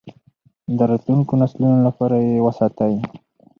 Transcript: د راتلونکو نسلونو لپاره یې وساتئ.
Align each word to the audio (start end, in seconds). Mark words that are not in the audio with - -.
د 0.77 0.79
راتلونکو 0.89 1.33
نسلونو 1.41 1.77
لپاره 1.87 2.15
یې 2.27 2.43
وساتئ. 2.45 2.93